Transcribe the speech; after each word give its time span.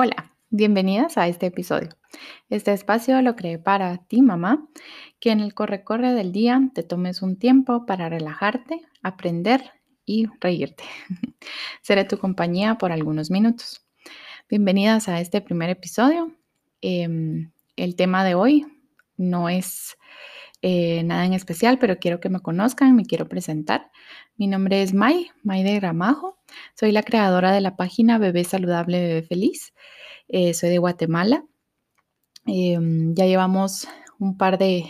Hola, 0.00 0.32
bienvenidas 0.50 1.18
a 1.18 1.26
este 1.26 1.46
episodio. 1.46 1.88
Este 2.50 2.72
espacio 2.72 3.20
lo 3.20 3.34
creé 3.34 3.58
para 3.58 3.96
ti, 3.96 4.22
mamá, 4.22 4.64
que 5.18 5.32
en 5.32 5.40
el 5.40 5.54
corre-corre 5.54 6.12
del 6.12 6.30
día 6.30 6.62
te 6.72 6.84
tomes 6.84 7.20
un 7.20 7.36
tiempo 7.36 7.84
para 7.84 8.08
relajarte, 8.08 8.80
aprender 9.02 9.72
y 10.04 10.28
reírte. 10.40 10.84
Seré 11.82 12.04
tu 12.04 12.16
compañía 12.16 12.76
por 12.76 12.92
algunos 12.92 13.32
minutos. 13.32 13.88
Bienvenidas 14.48 15.08
a 15.08 15.20
este 15.20 15.40
primer 15.40 15.68
episodio. 15.68 16.32
Em, 16.80 17.50
el 17.74 17.96
tema 17.96 18.22
de 18.22 18.36
hoy 18.36 18.66
no 19.16 19.48
es 19.48 19.98
eh, 20.62 21.02
nada 21.02 21.26
en 21.26 21.32
especial, 21.32 21.80
pero 21.80 21.98
quiero 21.98 22.20
que 22.20 22.28
me 22.28 22.38
conozcan, 22.38 22.94
me 22.94 23.04
quiero 23.04 23.28
presentar. 23.28 23.90
Mi 24.36 24.46
nombre 24.46 24.80
es 24.80 24.94
May, 24.94 25.32
May 25.42 25.64
de 25.64 25.74
Gramajo. 25.74 26.37
Soy 26.74 26.92
la 26.92 27.02
creadora 27.02 27.52
de 27.52 27.60
la 27.60 27.76
página 27.76 28.18
Bebé 28.18 28.44
Saludable, 28.44 29.00
Bebé 29.00 29.22
Feliz. 29.22 29.74
Eh, 30.28 30.54
soy 30.54 30.70
de 30.70 30.78
Guatemala. 30.78 31.44
Em, 32.46 33.14
ya 33.14 33.26
llevamos 33.26 33.88
un 34.18 34.36
par 34.36 34.58
de 34.58 34.86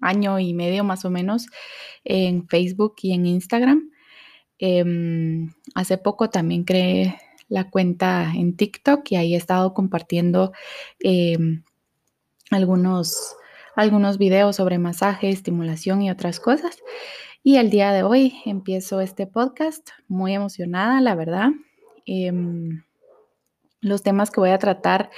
año 0.00 0.38
y 0.38 0.54
medio 0.54 0.84
más 0.84 1.04
o 1.04 1.10
menos 1.10 1.46
en 2.04 2.46
Facebook 2.48 2.94
y 3.02 3.12
en 3.12 3.26
Instagram. 3.26 3.90
Em, 4.58 5.52
hace 5.74 5.98
poco 5.98 6.30
también 6.30 6.64
creé 6.64 7.16
la 7.48 7.70
cuenta 7.70 8.32
en 8.34 8.56
TikTok 8.56 9.10
y 9.10 9.16
ahí 9.16 9.34
he 9.34 9.36
estado 9.36 9.74
compartiendo 9.74 10.52
em, 11.00 11.64
algunos 12.50 13.36
algunos 13.74 14.18
videos 14.18 14.56
sobre 14.56 14.78
masaje, 14.78 15.30
estimulación 15.30 16.02
y 16.02 16.10
otras 16.10 16.40
cosas. 16.40 16.76
Y 17.44 17.56
el 17.56 17.70
día 17.70 17.90
de 17.92 18.04
hoy 18.04 18.34
empiezo 18.44 19.00
este 19.00 19.26
podcast 19.26 19.88
muy 20.06 20.32
emocionada, 20.32 21.00
la 21.00 21.16
verdad. 21.16 21.48
Em, 22.06 22.84
los 23.80 24.04
temas 24.04 24.30
que 24.30 24.38
voy 24.38 24.50
a 24.50 24.60
tratar 24.60 25.10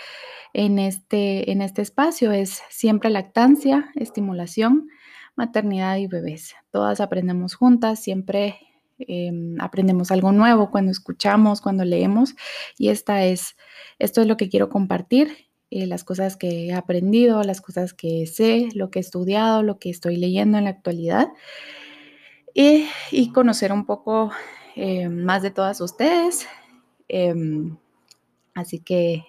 en 0.54 0.78
este, 0.78 1.52
en 1.52 1.60
este 1.60 1.82
espacio 1.82 2.32
es 2.32 2.62
siempre 2.70 3.10
lactancia, 3.10 3.90
estimulación, 3.94 4.88
maternidad 5.36 5.98
y 5.98 6.06
bebés. 6.06 6.54
Todas 6.70 7.02
aprendemos 7.02 7.56
juntas, 7.56 8.02
siempre 8.02 8.56
em, 8.98 9.60
aprendemos 9.60 10.10
algo 10.10 10.32
nuevo 10.32 10.70
cuando 10.70 10.92
escuchamos, 10.92 11.60
cuando 11.60 11.84
leemos 11.84 12.34
y 12.78 12.88
esta 12.88 13.22
es, 13.26 13.54
esto 13.98 14.22
es 14.22 14.26
lo 14.26 14.38
que 14.38 14.48
quiero 14.48 14.70
compartir 14.70 15.50
eh, 15.70 15.86
las 15.86 16.04
cosas 16.04 16.38
que 16.38 16.68
he 16.68 16.72
aprendido, 16.72 17.42
las 17.42 17.60
cosas 17.60 17.92
que 17.92 18.26
sé, 18.26 18.70
lo 18.74 18.90
que 18.90 19.00
he 19.00 19.02
estudiado, 19.02 19.62
lo 19.62 19.78
que 19.78 19.90
estoy 19.90 20.16
leyendo 20.16 20.56
en 20.56 20.64
la 20.64 20.70
actualidad 20.70 21.28
y, 22.54 23.32
conocer 23.32 23.72
un 23.72 23.84
poco 23.84 24.30
eh, 24.76 25.08
más 25.08 25.42
de 25.42 25.50
todas 25.50 25.80
ustedes. 25.80 26.46
Em, 27.08 27.76
así 28.54 28.80
que 28.80 29.24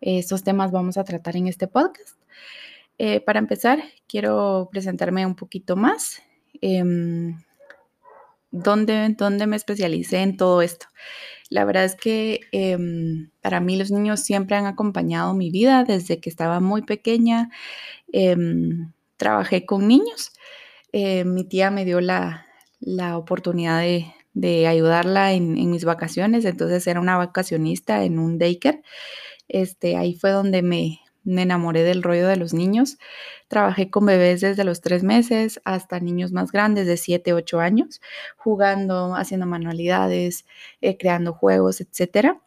esos 0.00 0.44
temas 0.44 0.70
vamos 0.70 0.96
a 0.96 1.04
tratar 1.04 1.36
en 1.36 1.48
este 1.48 1.66
podcast. 1.66 2.16
Eh, 2.98 3.20
para 3.20 3.40
empezar, 3.40 3.82
quiero 4.06 4.68
presentarme 4.70 5.26
un 5.26 5.34
poquito 5.34 5.74
más. 5.76 6.22
Em, 6.60 7.42
¿dónde, 8.50 9.14
¿Dónde 9.18 9.46
me 9.46 9.56
especialicé 9.56 10.18
en 10.18 10.36
todo 10.36 10.62
esto? 10.62 10.86
La 11.48 11.64
verdad 11.64 11.84
es 11.84 11.96
que 11.96 12.40
em, 12.52 13.30
para 13.40 13.60
mí 13.60 13.76
los 13.76 13.90
niños 13.90 14.20
siempre 14.20 14.56
han 14.56 14.66
acompañado 14.66 15.34
mi 15.34 15.50
vida 15.50 15.84
desde 15.84 16.20
que 16.20 16.30
estaba 16.30 16.60
muy 16.60 16.82
pequeña. 16.82 17.50
Trabajé 19.16 19.66
con 19.66 19.88
niños. 19.88 20.32
Eh, 20.92 21.24
mi 21.24 21.44
tía 21.44 21.70
me 21.70 21.84
dio 21.84 22.00
la, 22.00 22.46
oportunidad 23.16 23.82
de, 24.34 24.66
ayudarla 24.66 25.32
en, 25.32 25.70
mis 25.70 25.84
vacaciones, 25.84 26.44
entonces 26.44 26.86
era 26.86 27.00
una 27.00 27.16
vacacionista 27.16 28.04
en 28.04 28.18
un 28.18 28.38
daycare. 28.38 28.82
Este, 29.48 29.96
ahí 29.96 30.14
fue 30.14 30.30
donde 30.30 30.62
me, 30.62 31.00
me 31.24 31.42
enamoré 31.42 31.82
del 31.82 32.02
rollo 32.02 32.26
de 32.28 32.36
los 32.36 32.54
niños. 32.54 32.98
Trabajé 33.48 33.90
con 33.90 34.06
bebés 34.06 34.40
desde 34.40 34.64
los 34.64 34.80
tres 34.80 35.02
meses 35.02 35.60
hasta 35.64 36.00
niños 36.00 36.32
más 36.32 36.52
grandes 36.52 36.86
de 36.86 36.96
siete, 36.96 37.32
ocho 37.32 37.60
años, 37.60 38.00
jugando, 38.36 39.14
haciendo 39.14 39.46
manualidades, 39.46 40.46
eh, 40.80 40.96
creando 40.96 41.32
juegos, 41.34 41.80
etc. 41.80 42.38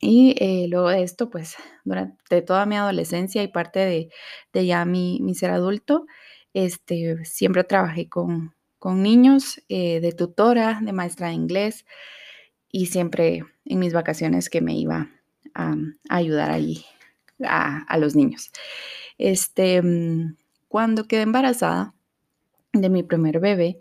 Y 0.00 0.36
eh, 0.38 0.66
luego 0.68 0.88
de 0.90 1.02
esto, 1.02 1.30
pues 1.30 1.56
durante 1.84 2.42
toda 2.42 2.66
mi 2.66 2.76
adolescencia 2.76 3.42
y 3.42 3.48
parte 3.48 4.10
de, 4.52 4.66
ya 4.66 4.84
mi, 4.84 5.20
ser 5.34 5.50
adulto, 5.50 6.06
este, 6.54 7.24
siempre 7.24 7.64
trabajé 7.64 8.08
con, 8.08 8.54
niños, 8.84 9.62
eh, 9.68 10.00
de 10.00 10.12
tutora, 10.12 10.80
de 10.82 10.92
maestra 10.92 11.28
de 11.28 11.34
inglés 11.34 11.84
y 12.70 12.86
siempre 12.86 13.44
en 13.64 13.78
mis 13.78 13.92
vacaciones 13.92 14.48
que 14.48 14.60
me 14.60 14.74
iba 14.74 15.10
a, 15.54 15.72
a 16.08 16.16
ayudar 16.16 16.50
ahí 16.50 16.84
a, 17.44 17.98
los 17.98 18.16
niños. 18.16 18.50
Este, 19.18 19.82
mm, 19.82 20.36
cuando 20.68 21.06
quedé 21.06 21.22
embarazada 21.22 21.94
de 22.72 22.88
mi 22.88 23.02
primer 23.02 23.40
bebé, 23.40 23.78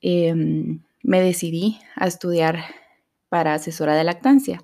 em, 0.00 0.82
me 1.02 1.20
decidí 1.20 1.78
a 1.94 2.06
estudiar 2.06 2.64
para 3.28 3.54
asesora 3.54 3.94
de 3.94 4.04
lactancia. 4.04 4.62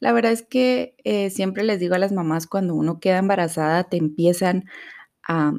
La 0.00 0.12
verdad 0.12 0.32
es 0.32 0.42
que 0.42 0.94
eh, 1.04 1.30
siempre 1.30 1.64
les 1.64 1.80
digo 1.80 1.94
a 1.94 1.98
las 1.98 2.12
mamás, 2.12 2.46
cuando 2.46 2.74
uno 2.74 3.00
queda 3.00 3.18
embarazada, 3.18 3.84
te 3.84 3.96
empiezan 3.98 4.64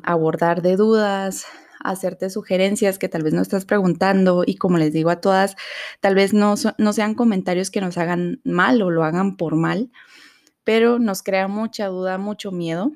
abordar 0.04 0.62
de 0.62 0.76
dudas, 0.76 1.46
hacerte 1.84 2.30
sugerencias 2.30 3.00
que 3.00 3.10
tal 3.10 3.24
vez 3.24 3.34
no 3.34 3.42
estás 3.42 3.66
preguntando 3.66 4.44
y 4.46 4.56
como 4.56 4.78
les 4.78 4.94
digo 4.94 5.10
a 5.10 5.22
todas, 5.22 5.56
tal 6.00 6.16
vez 6.16 6.34
no, 6.34 6.56
no 6.78 6.94
sean 6.94 7.16
comentarios 7.16 7.72
que 7.72 7.82
nos 7.82 7.98
hagan 7.98 8.42
mal 8.44 8.82
o 8.82 8.90
lo 8.90 9.04
hagan 9.04 9.38
por 9.38 9.56
mal, 9.56 9.92
pero 10.64 11.00
nos 11.00 11.24
crea 11.24 11.48
mucha 11.48 11.88
duda, 11.88 12.18
mucho 12.18 12.52
miedo. 12.52 12.92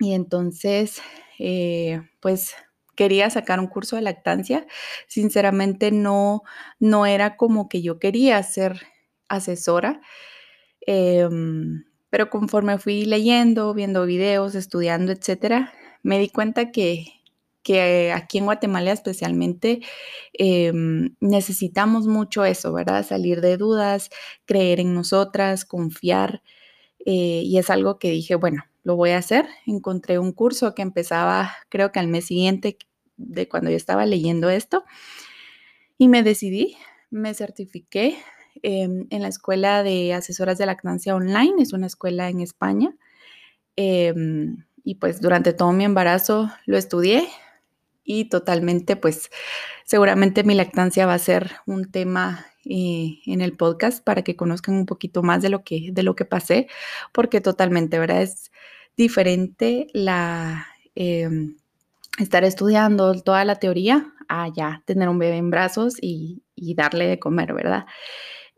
Y 0.00 0.12
entonces, 0.14 1.02
eh, 1.38 2.02
pues 2.20 2.54
quería 2.96 3.30
sacar 3.30 3.60
un 3.60 3.66
curso 3.66 3.96
de 3.96 4.02
lactancia. 4.02 4.66
Sinceramente 5.06 5.90
no, 5.92 6.42
no 6.78 7.06
era 7.06 7.36
como 7.36 7.68
que 7.68 7.82
yo 7.82 7.98
quería 7.98 8.42
ser 8.42 8.82
asesora, 9.28 10.00
em, 10.86 11.84
pero 12.10 12.30
conforme 12.30 12.78
fui 12.78 13.04
leyendo, 13.04 13.74
viendo 13.74 14.06
videos, 14.06 14.54
estudiando, 14.54 15.12
etcétera, 15.12 15.72
me 16.02 16.18
di 16.18 16.28
cuenta 16.28 16.70
que, 16.70 17.06
que 17.62 18.12
aquí 18.12 18.38
en 18.38 18.44
Guatemala 18.44 18.92
especialmente 18.92 19.80
em, 20.32 21.14
necesitamos 21.20 22.06
mucho 22.06 22.44
eso, 22.44 22.72
¿verdad? 22.72 23.04
Salir 23.06 23.40
de 23.40 23.56
dudas, 23.56 24.10
creer 24.46 24.80
en 24.80 24.94
nosotras, 24.94 25.64
confiar. 25.64 26.42
Eh, 27.04 27.42
y 27.44 27.58
es 27.58 27.70
algo 27.70 27.98
que 27.98 28.10
dije, 28.10 28.34
bueno, 28.34 28.64
lo 28.84 28.96
voy 28.96 29.10
a 29.10 29.18
hacer. 29.18 29.46
Encontré 29.66 30.18
un 30.18 30.32
curso 30.32 30.74
que 30.74 30.82
empezaba 30.82 31.52
creo 31.68 31.92
que 31.92 32.00
al 32.00 32.08
mes 32.08 32.26
siguiente 32.26 32.78
de 33.16 33.48
cuando 33.48 33.70
yo 33.70 33.76
estaba 33.76 34.06
leyendo 34.06 34.48
esto 34.48 34.84
y 35.98 36.08
me 36.08 36.22
decidí, 36.22 36.76
me 37.10 37.34
certifiqué 37.34 38.16
em, 38.62 39.06
en 39.10 39.22
la 39.22 39.28
Escuela 39.28 39.82
de 39.82 40.14
Asesoras 40.14 40.58
de 40.58 40.66
Lactancia 40.66 41.14
Online, 41.14 41.62
es 41.62 41.72
una 41.72 41.86
escuela 41.86 42.28
en 42.28 42.40
España. 42.40 42.94
Em, 43.76 44.64
y 44.84 44.96
pues 44.96 45.20
durante 45.20 45.52
todo 45.52 45.72
mi 45.72 45.84
embarazo 45.84 46.50
lo 46.66 46.76
estudié, 46.76 47.28
y 48.04 48.24
totalmente, 48.30 48.96
pues 48.96 49.30
seguramente 49.84 50.42
mi 50.42 50.54
lactancia 50.54 51.06
va 51.06 51.12
a 51.12 51.18
ser 51.18 51.52
un 51.66 51.90
tema 51.90 52.46
eh, 52.64 53.20
en 53.26 53.42
el 53.42 53.54
podcast 53.54 54.02
para 54.02 54.22
que 54.22 54.34
conozcan 54.34 54.76
un 54.76 54.86
poquito 54.86 55.22
más 55.22 55.42
de 55.42 55.50
lo 55.50 55.62
que, 55.62 55.90
de 55.92 56.02
lo 56.02 56.16
que 56.16 56.24
pasé, 56.24 56.68
porque 57.12 57.42
totalmente, 57.42 57.98
¿verdad? 57.98 58.22
Es 58.22 58.50
diferente 58.96 59.88
la... 59.92 60.66
Em, 60.94 61.56
estar 62.18 62.44
estudiando 62.44 63.14
toda 63.22 63.44
la 63.44 63.56
teoría 63.56 64.12
a 64.28 64.48
ya 64.48 64.82
tener 64.84 65.08
un 65.08 65.18
bebé 65.18 65.36
en 65.36 65.50
brazos 65.50 65.96
y, 66.00 66.42
darle 66.74 67.06
de 67.06 67.18
comer, 67.18 67.54
¿verdad? 67.54 67.86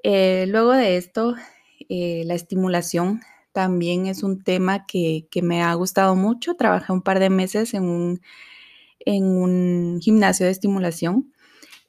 Eh, 0.03 0.47
luego 0.49 0.73
de 0.73 0.97
esto, 0.97 1.35
eh, 1.89 2.23
la 2.27 2.35
estimulación 2.35 3.21
también 3.53 4.07
es 4.07 4.23
un 4.23 4.43
tema 4.43 4.87
que, 4.87 5.27
me 5.43 5.63
ha 5.63 5.75
gustado 5.75 6.15
mucho. 6.17 6.55
Trabajé 6.55 6.93
un 6.93 7.03
par 7.03 7.19
de 7.19 7.31
meses 7.31 7.75
en 7.75 7.85
un 9.25 10.01
gimnasio 10.01 10.47
de 10.47 10.53
estimulación. 10.53 11.33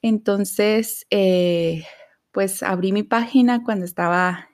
Entonces, 0.02 1.06
eh, 1.10 1.84
pues 2.32 2.62
abrí 2.62 2.92
mi 2.92 3.02
página 3.04 3.62
cuando 3.64 3.84
estaba 3.84 4.48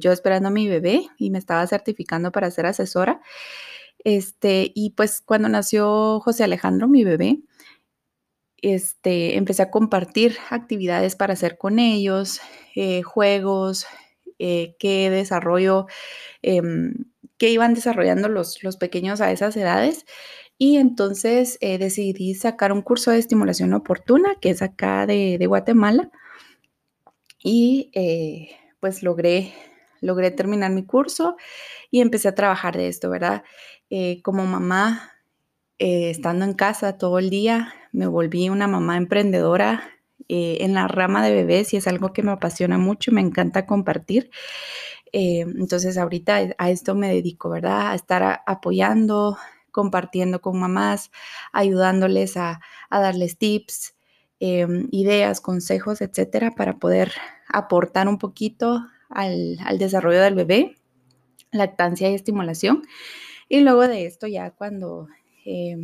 yo 0.00 0.12
esperando 0.12 0.48
a 0.48 0.52
mi 0.52 0.68
bebé 0.68 1.08
y 1.18 1.30
me 1.30 1.38
estaba 1.38 1.66
certificando 1.66 2.30
para 2.30 2.50
ser 2.50 2.66
asesora. 2.66 3.20
Este, 4.04 4.70
y 4.74 4.90
pues 4.90 5.20
cuando 5.20 5.48
nació 5.48 6.20
José 6.20 6.44
Alejandro, 6.44 6.88
mi 6.88 7.04
bebé, 7.04 7.40
este, 8.62 9.36
empecé 9.36 9.62
a 9.62 9.70
compartir 9.70 10.36
actividades 10.50 11.16
para 11.16 11.34
hacer 11.34 11.58
con 11.58 11.78
ellos, 11.78 12.40
eh, 12.74 13.02
juegos, 13.02 13.86
qué 14.38 15.10
desarrollo, 15.10 15.86
em, 16.42 16.94
que 17.38 17.50
iban 17.50 17.74
desarrollando 17.74 18.28
los, 18.28 18.62
los 18.62 18.76
pequeños 18.76 19.20
a 19.20 19.32
esas 19.32 19.56
edades. 19.56 20.04
Y 20.58 20.76
entonces 20.76 21.56
eh, 21.60 21.78
decidí 21.78 22.34
sacar 22.34 22.72
un 22.72 22.82
curso 22.82 23.12
de 23.12 23.18
estimulación 23.18 23.72
oportuna, 23.74 24.34
que 24.40 24.50
es 24.50 24.60
acá 24.60 25.06
de, 25.06 25.38
Guatemala. 25.46 26.10
Y 27.42 27.90
eh, 27.94 28.50
pues 28.80 29.04
logré, 29.04 29.54
logré 30.00 30.32
terminar 30.32 30.72
mi 30.72 30.84
curso 30.84 31.36
y 31.90 32.00
empecé 32.00 32.28
a 32.28 32.34
trabajar 32.34 32.76
de 32.76 32.88
esto, 32.88 33.08
¿verdad? 33.08 33.44
Eh, 33.90 34.20
como 34.22 34.46
mamá, 34.46 35.12
eh, 35.78 36.10
estando 36.10 36.44
en 36.44 36.54
casa 36.54 36.98
todo 36.98 37.20
el 37.20 37.30
día, 37.30 37.72
me 37.92 38.06
volví 38.06 38.48
una 38.48 38.68
mamá 38.68 38.96
emprendedora 38.96 39.82
eh, 40.28 40.58
en 40.60 40.74
la 40.74 40.88
rama 40.88 41.24
de 41.24 41.32
bebés 41.32 41.72
y 41.74 41.78
es 41.78 41.86
algo 41.86 42.12
que 42.12 42.22
me 42.22 42.32
apasiona 42.32 42.78
mucho, 42.78 43.12
me 43.12 43.20
encanta 43.20 43.66
compartir. 43.66 44.30
entonces 45.12 45.96
ahorita 45.96 46.54
a 46.58 46.70
esto 46.70 46.94
me 46.94 47.08
dedico, 47.08 47.48
¿verdad? 47.48 47.92
A 47.92 47.94
estar 47.94 48.42
apoyando, 48.46 49.38
compartiendo 49.70 50.40
con 50.40 50.58
mamás, 50.58 51.10
ayudándoles 51.52 52.36
a, 52.36 52.60
darles 52.90 53.38
tips, 53.38 53.94
ideas, 54.38 55.40
consejos, 55.40 56.00
etcétera, 56.02 56.52
para 56.56 56.78
poder 56.78 57.12
aportar 57.48 58.08
un 58.08 58.18
poquito 58.18 58.84
al, 59.08 59.56
desarrollo 59.78 60.20
del 60.20 60.34
bebé, 60.34 60.76
lactancia 61.50 62.10
y 62.10 62.14
estimulación. 62.14 62.82
Y 63.48 63.60
luego 63.60 63.88
de 63.88 64.06
esto, 64.06 64.26
ya 64.26 64.50
cuando 64.50 65.08
eh, 65.44 65.76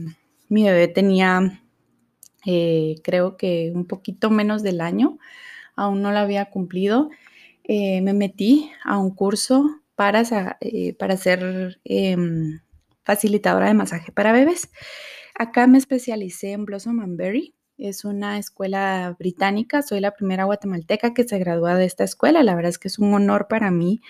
mi 0.49 0.65
bebé 0.65 0.89
tenía, 0.89 1.62
eh, 2.46 2.96
creo 3.02 3.37
que 3.37 3.73
un 3.75 3.87
poquito 3.87 4.31
menos 4.31 4.62
del 4.62 4.81
año, 4.81 5.19
aún 5.76 6.02
no 6.02 6.12
lo 6.12 6.19
había 6.19 6.46
cumplido, 6.46 7.11
eh, 7.64 8.00
me 8.02 8.12
metí 8.12 8.70
a 8.85 8.99
un 8.99 9.14
curso 9.14 9.81
para, 9.94 10.23
para 10.99 11.17
ser 11.17 11.81
em, 11.85 12.61
facilitadora 13.05 13.69
de 13.69 13.75
masaje 13.75 14.12
para 14.12 14.32
bebés. 14.32 14.70
Acá 15.35 15.67
me 15.67 15.79
especialicé 15.79 16.52
en 16.52 16.64
Blossom 16.64 17.00
and 17.00 17.17
Berry. 17.17 17.55
Es 17.76 18.05
una 18.05 18.38
escuela 18.38 19.17
británica, 19.19 19.82
soy 19.82 20.00
la 20.00 20.14
primera 20.14 20.44
guatemalteca 20.44 21.12
que 21.12 21.25
se 21.25 21.38
gradúa 21.38 21.75
de 21.76 21.87
esta 21.87 22.05
escuela. 22.05 22.43
La 22.44 22.55
verdad 22.55 22.70
es 22.70 22.79
que 22.79 22.88
es 22.88 22.99
un 22.99 23.12
honor 23.14 23.49
para 23.49 23.70
mí 23.73 24.00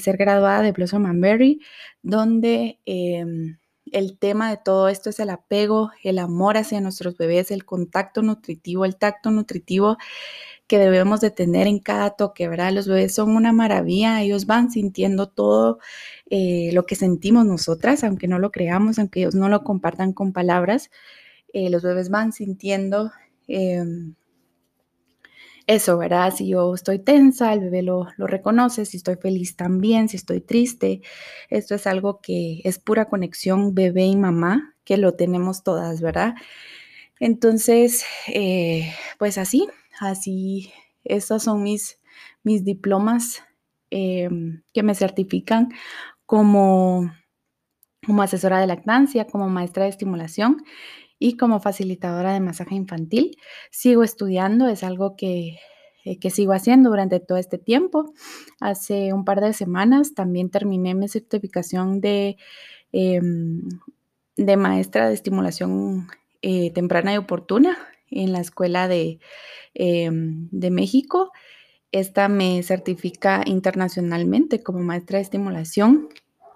ser 0.00 0.18
graduada 0.18 0.60
de 0.60 0.72
Blossom 0.72 1.06
and 1.06 1.22
Berry, 1.22 1.60
donde 2.02 2.80
em, 2.84 3.58
el 3.92 4.18
tema 4.18 4.50
de 4.50 4.56
todo 4.56 4.88
esto 4.88 5.10
es 5.10 5.20
el 5.20 5.30
apego, 5.30 5.90
el 6.02 6.18
amor 6.18 6.56
hacia 6.56 6.80
nuestros 6.80 7.16
bebés, 7.16 7.50
el 7.50 7.64
contacto 7.64 8.22
nutritivo, 8.22 8.84
el 8.84 8.96
tacto 8.96 9.30
nutritivo 9.30 9.96
que 10.68 10.78
debemos 10.78 11.20
de 11.20 11.30
tener 11.30 11.66
en 11.66 11.80
cada 11.80 12.10
toque, 12.10 12.46
¿verdad? 12.48 12.72
Los 12.72 12.86
bebés 12.86 13.14
son 13.14 13.34
una 13.34 13.52
maravilla, 13.52 14.22
ellos 14.22 14.46
van 14.46 14.70
sintiendo 14.70 15.28
todo 15.28 15.78
eh, 16.30 16.70
lo 16.74 16.86
que 16.86 16.94
sentimos 16.94 17.46
nosotras, 17.46 18.04
aunque 18.04 18.28
no 18.28 18.38
lo 18.38 18.52
creamos, 18.52 18.98
aunque 18.98 19.20
ellos 19.20 19.34
no 19.34 19.48
lo 19.48 19.64
compartan 19.64 20.12
con 20.12 20.32
palabras, 20.32 20.90
eh, 21.52 21.70
los 21.70 21.82
bebés 21.82 22.10
van 22.10 22.32
sintiendo 22.32 23.10
em, 23.48 24.14
eso, 25.68 25.98
¿verdad? 25.98 26.34
Si 26.34 26.48
yo 26.48 26.74
estoy 26.74 26.98
tensa, 26.98 27.52
el 27.52 27.60
bebé 27.60 27.82
lo, 27.82 28.08
reconoce, 28.16 28.86
si 28.86 28.96
estoy 28.96 29.16
feliz 29.16 29.54
también, 29.54 30.08
si 30.08 30.16
estoy 30.16 30.40
triste. 30.40 31.02
Esto 31.50 31.74
es 31.74 31.86
algo 31.86 32.20
que 32.22 32.62
es 32.64 32.78
pura 32.78 33.04
conexión 33.10 33.74
bebé 33.74 34.06
y 34.06 34.16
mamá, 34.16 34.74
que 34.84 34.96
lo 34.96 35.14
tenemos 35.14 35.62
todas, 35.62 36.00
¿verdad? 36.00 36.34
Entonces, 37.20 38.04
eh, 38.28 38.94
pues 39.18 39.36
así, 39.36 39.68
así, 40.00 40.72
estos 41.04 41.42
son 41.42 41.62
mis, 41.62 42.00
mis 42.42 42.64
diplomas 42.64 43.42
em, 43.90 44.62
que 44.72 44.82
me 44.82 44.94
certifican 44.94 45.68
como, 46.24 47.12
como 48.06 48.22
asesora 48.22 48.58
de 48.58 48.66
lactancia, 48.68 49.26
como 49.26 49.50
maestra 49.50 49.84
de 49.84 49.90
estimulación 49.90 50.64
y 51.18 51.36
como 51.36 51.60
facilitadora 51.60 52.32
de 52.32 52.40
masaje 52.40 52.74
infantil. 52.74 53.36
Sigo 53.70 54.02
estudiando, 54.02 54.68
es 54.68 54.82
algo 54.84 55.16
que, 55.16 55.58
eh, 56.04 56.18
que, 56.18 56.30
sigo 56.30 56.52
haciendo 56.52 56.90
durante 56.90 57.20
todo 57.20 57.38
este 57.38 57.58
tiempo. 57.58 58.12
Hace 58.60 59.12
un 59.12 59.24
par 59.24 59.40
de 59.40 59.52
semanas 59.52 60.14
también 60.14 60.50
terminé 60.50 60.94
mi 60.94 61.08
certificación 61.08 62.00
de, 62.00 62.36
em, 62.92 63.62
de 64.36 64.56
maestra 64.56 65.08
de 65.08 65.14
estimulación 65.14 66.08
eh, 66.42 66.70
temprana 66.72 67.12
y 67.14 67.16
oportuna 67.16 67.76
en 68.10 68.32
la 68.32 68.40
Escuela 68.40 68.88
de, 68.88 69.18
em, 69.74 70.48
de 70.52 70.70
México. 70.70 71.32
Esta 71.92 72.28
me 72.28 72.62
certifica 72.62 73.42
internacionalmente 73.46 74.62
como 74.62 74.80
maestra 74.80 75.18
de 75.18 75.22
estimulación 75.22 76.08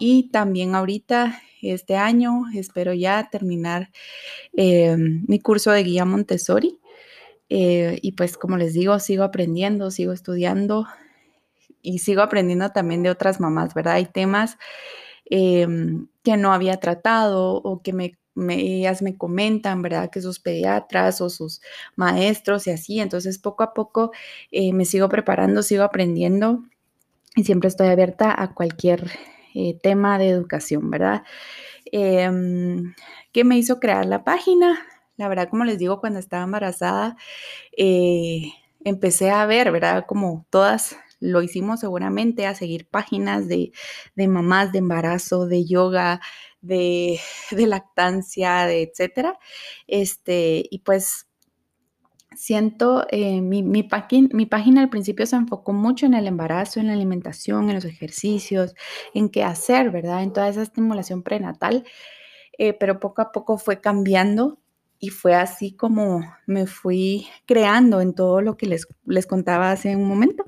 y 0.05 0.31
también 0.31 0.75
ahorita, 0.75 1.41
este 1.61 1.95
año, 1.95 2.47
espero 2.57 2.93
ya 2.93 3.29
terminar 3.31 3.93
eh, 4.53 4.97
mi 4.99 5.39
curso 5.39 5.71
de 5.71 5.85
guía 5.85 6.05
Montessori. 6.05 6.81
Eh, 7.49 8.01
y 8.03 8.11
pues 8.11 8.37
como 8.37 8.57
les 8.57 8.75
digo, 8.75 8.99
sigo 8.99 9.23
aprendiendo, 9.23 9.93
sigo 9.93 10.13
estudiando 10.13 10.89
y 11.83 12.01
sigo 12.01 12.23
aprendiendo 12.23 12.71
también 12.71 13.05
de 13.05 13.11
otras 13.11 13.39
mamás, 13.39 13.75
¿verdad? 13.75 13.95
Hay 13.95 14.07
temas 14.07 14.59
eh, 15.31 15.69
que 16.25 16.37
no 16.37 16.53
había 16.53 16.79
tratado 16.81 17.55
o 17.63 17.81
que 17.81 18.17
ellas 18.49 19.03
me 19.03 19.17
comentan, 19.17 19.83
¿verdad? 19.83 20.11
Que 20.11 20.21
sus 20.21 20.41
pediatras 20.41 21.21
o 21.21 21.31
sus 21.31 21.61
maestros 21.95 22.67
y 22.67 22.71
así. 22.73 22.99
Entonces 22.99 23.39
poco 23.39 23.63
a 23.63 23.73
poco 23.73 24.11
me 24.51 24.85
sigo 24.85 25.09
preparando, 25.09 25.63
sigo 25.63 25.85
aprendiendo 25.85 26.65
y 27.37 27.45
siempre 27.45 27.69
estoy 27.69 27.87
abierta 27.87 28.35
a 28.37 28.53
cualquier 28.53 29.09
eh, 29.55 29.79
tema 29.83 30.19
de 30.19 30.29
educación, 30.31 30.91
¿verdad? 30.91 31.25
Em, 31.87 32.95
¿Qué 33.33 33.45
me 33.45 33.59
hizo 33.59 33.81
crear 33.81 34.07
la 34.07 34.25
página? 34.25 34.81
La 35.17 35.29
verdad, 35.29 35.49
como 35.51 35.65
les 35.65 35.79
digo, 35.79 36.01
cuando 36.01 36.19
estaba 36.19 36.45
embarazada, 36.45 37.17
eh, 37.77 38.53
empecé 38.85 39.31
a 39.31 39.47
ver, 39.47 39.73
¿verdad? 39.73 40.05
Como 40.07 40.47
todas 40.51 40.97
lo 41.21 41.43
hicimos 41.43 41.81
seguramente, 41.81 42.47
a 42.47 42.55
seguir 42.55 42.89
páginas 42.89 43.49
de, 43.49 43.73
de 44.17 44.29
mamás 44.29 44.73
de 44.73 44.79
embarazo, 44.79 45.47
de 45.47 45.65
yoga, 45.67 46.21
de, 46.61 47.21
de 47.51 47.67
lactancia, 47.67 48.67
de 48.67 48.83
etcétera. 48.83 49.39
Este, 49.87 50.65
y 50.71 50.81
pues 50.81 51.27
siento, 52.37 53.07
eh, 53.11 53.41
mi, 53.41 53.63
mi, 53.63 53.89
mi, 54.33 54.47
página 54.47 54.81
al 54.81 54.91
principio 54.91 55.27
se 55.27 55.37
enfocó 55.37 55.73
mucho 55.73 56.07
en 56.07 56.15
el 56.15 56.27
embarazo, 56.27 56.81
en 56.81 56.89
la 56.89 56.93
alimentación, 56.93 57.69
en 57.69 57.77
los 57.77 57.85
ejercicios, 57.85 58.75
en 59.15 59.29
qué 59.29 59.45
hacer, 59.45 59.91
¿verdad? 59.91 60.23
En 60.23 60.33
toda 60.33 60.49
esa 60.49 60.63
estimulación 60.63 61.23
prenatal, 61.23 61.85
eh, 62.59 62.73
pero 62.73 63.01
poco 63.01 63.23
a 63.23 63.33
poco 63.33 63.59
fue 63.59 63.81
cambiando 63.81 64.59
y 64.99 65.09
fue 65.11 65.35
así 65.35 65.73
como 65.73 66.21
me 66.47 66.67
fui 66.67 67.27
creando 67.47 68.01
en 68.01 68.15
todo 68.15 68.41
lo 68.41 68.57
que 68.57 68.67
les, 68.67 68.87
les 69.05 69.27
contaba 69.27 69.73
hace 69.73 69.97
un 69.97 70.07
momento. 70.07 70.45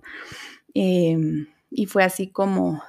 Em, 0.75 1.49
y 1.71 1.87
fue 1.87 2.05
así 2.05 2.31
como 2.31 2.83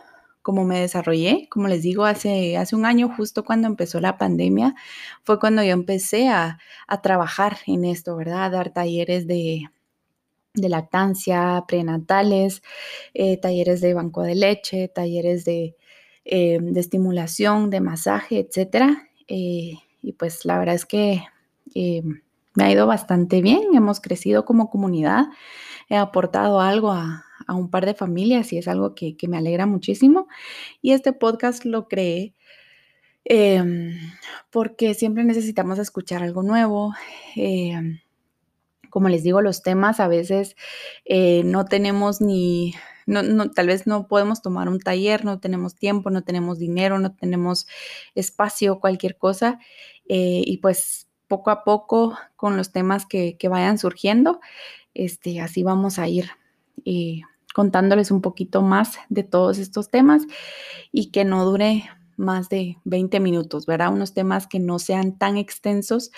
como 0.45 0.63
me 0.63 0.79
desarrollé, 0.79 1.47
como 1.49 1.67
les 1.67 1.81
digo, 1.81 2.05
hace, 2.05 2.55
hace 2.55 2.75
un 2.75 2.85
año, 2.85 3.09
justo 3.17 3.43
cuando 3.43 3.67
empezó 3.67 3.99
la 3.99 4.19
pandemia, 4.19 4.75
fue 5.23 5.39
cuando 5.39 5.63
yo 5.63 5.71
empecé 5.71 6.29
a, 6.29 6.59
trabajar 7.01 7.57
en 7.65 7.83
esto, 7.83 8.15
¿verdad? 8.15 8.43
A 8.45 8.49
dar 8.51 8.71
talleres 8.71 9.25
de, 9.25 9.63
lactancia, 10.53 11.63
prenatales, 11.67 12.61
eh, 13.15 13.37
talleres 13.37 13.81
de 13.81 13.95
banco 13.95 14.21
de 14.21 14.35
leche, 14.35 14.87
talleres 14.87 15.45
de, 15.45 15.75
eh, 16.25 16.59
estimulación, 16.75 17.71
de 17.71 17.81
masaje, 17.81 18.37
etcétera. 18.37 19.09
Eh, 19.27 19.73
y 20.03 20.13
pues 20.13 20.45
la 20.45 20.59
verdad 20.59 20.75
es 20.75 20.85
que 20.85 21.23
me 22.53 22.63
ha 22.63 22.71
ido 22.71 22.85
bastante 22.85 23.41
bien, 23.41 23.63
hemos 23.73 23.99
crecido 23.99 24.45
como 24.45 24.69
comunidad, 24.69 25.25
he 25.89 25.95
aportado 25.97 26.61
algo 26.61 26.91
a, 26.91 27.25
a 27.47 27.53
un 27.55 27.69
par 27.69 27.85
de 27.85 27.93
familias 27.93 28.51
y 28.53 28.57
es 28.57 28.67
algo 28.67 28.95
que, 28.95 29.15
me 29.27 29.37
alegra 29.37 29.65
muchísimo. 29.65 30.27
Y 30.81 30.91
este 30.91 31.13
podcast 31.13 31.65
lo 31.65 31.87
creé 31.87 32.33
em, 33.25 33.95
porque 34.51 34.93
siempre 34.93 35.23
necesitamos 35.23 35.79
escuchar 35.79 36.23
algo 36.23 36.43
nuevo. 36.43 36.93
Em, 37.35 37.99
como 38.89 39.09
les 39.09 39.23
digo, 39.23 39.41
los 39.41 39.61
temas 39.61 39.99
a 39.99 40.07
veces 40.07 40.55
eh, 41.03 41.43
no 41.43 41.65
tenemos 41.65 42.21
ni, 42.21 42.73
no, 43.05 43.51
tal 43.51 43.67
vez 43.67 43.87
no 43.87 44.07
podemos 44.07 44.41
tomar 44.41 44.69
un 44.69 44.79
taller, 44.79 45.25
no 45.25 45.39
tenemos 45.39 45.75
tiempo, 45.75 46.09
no 46.09 46.23
tenemos 46.23 46.59
dinero, 46.59 46.97
no 46.99 47.13
tenemos 47.13 47.67
espacio, 48.15 48.79
cualquier 48.79 49.17
cosa. 49.17 49.59
Eh, 50.07 50.43
y 50.45 50.57
pues 50.57 51.07
poco 51.27 51.51
a 51.51 51.63
poco 51.63 52.17
con 52.35 52.57
los 52.57 52.71
temas 52.71 53.05
que, 53.05 53.37
vayan 53.49 53.77
surgiendo, 53.77 54.39
este, 54.93 55.41
así 55.41 55.63
vamos 55.63 55.99
a 55.99 56.07
ir 56.07 56.29
contándoles 57.55 58.11
un 58.11 58.19
poquito 58.19 58.61
más 58.61 58.97
de 59.07 59.23
todos 59.23 59.59
estos 59.59 59.89
temas 59.89 60.23
y 60.91 61.09
que 61.11 61.23
no 61.23 61.45
dure 61.45 61.85
más 62.17 62.49
de 62.49 62.79
20 62.83 63.21
minutos, 63.21 63.65
¿verdad? 63.65 63.93
Unos 63.93 64.13
temas 64.13 64.45
que 64.45 64.59
no 64.59 64.77
sean 64.77 65.17
tan 65.17 65.37
extensos 65.37 66.11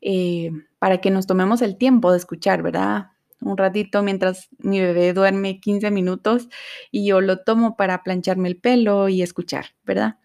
eh, 0.00 0.50
para 0.80 1.00
que 1.00 1.12
nos 1.12 1.28
tomemos 1.28 1.62
el 1.62 1.78
tiempo 1.78 2.10
de 2.10 2.18
escuchar, 2.18 2.64
¿verdad? 2.64 3.12
Un 3.40 3.56
ratito 3.56 4.02
mientras 4.02 4.48
mi 4.58 4.80
bebé 4.80 5.12
duerme 5.12 5.60
15 5.60 5.92
minutos 5.92 6.48
y 6.90 7.06
yo 7.06 7.20
lo 7.20 7.38
tomo 7.38 7.76
para 7.76 8.02
plancharme 8.02 8.48
el 8.48 8.56
pelo 8.56 9.08
y 9.08 9.22
escuchar, 9.22 9.66
¿verdad? 9.84 10.18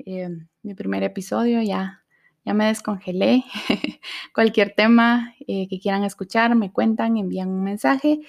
Eh, 0.05 0.29
mi 0.63 0.73
primer 0.73 1.03
episodio 1.03 1.61
ya, 1.61 2.03
ya 2.45 2.53
me 2.53 2.65
descongelé. 2.65 3.43
Cualquier 4.33 4.73
tema 4.75 5.35
eh, 5.47 5.67
que 5.67 5.79
quieran 5.79 6.03
escuchar, 6.03 6.55
me 6.55 6.71
cuentan, 6.71 7.17
envían 7.17 7.49
un 7.49 7.63
mensaje 7.63 8.19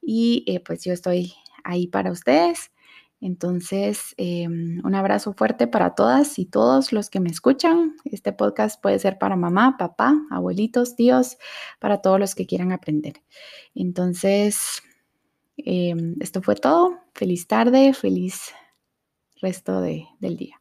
y 0.00 0.58
pues 0.64 0.84
yo 0.84 0.92
estoy 0.92 1.34
ahí 1.64 1.86
para 1.86 2.10
ustedes. 2.10 2.70
Entonces, 3.20 4.14
em, 4.16 4.80
un 4.84 4.94
abrazo 4.94 5.32
fuerte 5.32 5.66
para 5.66 5.94
todas 5.94 6.38
y 6.38 6.46
todos 6.46 6.92
los 6.92 7.10
que 7.10 7.20
me 7.20 7.30
escuchan. 7.30 7.96
Este 8.04 8.32
podcast 8.32 8.80
puede 8.80 8.98
ser 9.00 9.18
para 9.18 9.34
mamá, 9.34 9.76
papá, 9.76 10.14
abuelitos, 10.30 10.94
tíos, 10.94 11.36
para 11.80 12.00
todos 12.00 12.20
los 12.20 12.34
que 12.34 12.46
quieran 12.46 12.70
aprender. 12.72 13.14
Entonces, 13.74 14.82
em, 15.56 16.14
esto 16.20 16.42
fue 16.42 16.54
todo. 16.56 17.00
Feliz 17.14 17.48
tarde, 17.48 17.92
feliz 17.92 18.52
resto 19.40 19.80
del 19.80 20.36
día. 20.36 20.60